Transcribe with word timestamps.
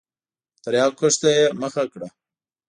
د 0.55 0.57
تریاکو 0.63 0.97
کښت 0.99 1.19
ته 1.21 1.29
یې 1.35 1.43
مخه 1.61 1.83
کړه. 1.91 2.07